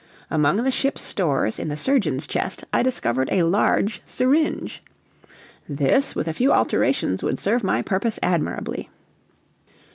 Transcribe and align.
Among 0.31 0.63
the 0.63 0.71
ship's 0.71 1.03
stores, 1.03 1.59
in 1.59 1.67
the 1.69 1.77
surgeon's 1.77 2.25
chest, 2.25 2.63
I 2.73 2.81
discovered 2.81 3.29
a 3.31 3.43
large 3.43 4.01
syringe. 4.03 4.81
This, 5.69 6.15
with 6.15 6.27
a 6.27 6.33
few 6.33 6.51
alterations, 6.51 7.21
would 7.21 7.39
serve 7.39 7.63
my 7.63 7.83
purpose 7.83 8.17
admirably. 8.23 8.89